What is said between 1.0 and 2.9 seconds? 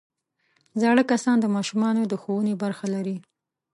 کسان د ماشومانو د ښوونې برخه